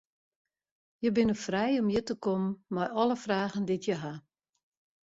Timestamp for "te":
2.07-2.15